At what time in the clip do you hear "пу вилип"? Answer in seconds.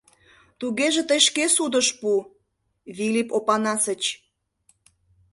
1.99-3.29